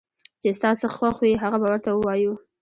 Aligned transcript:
چې 0.41 0.49
ستا 0.57 0.69
څه 0.81 0.87
خوښ 0.95 1.15
وي 1.19 1.33
هغه 1.43 1.57
به 1.61 1.67
ورته 1.71 1.89
ووايو 1.93 2.33